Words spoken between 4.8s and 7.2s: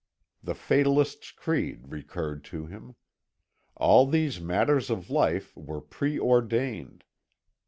of life were preordained.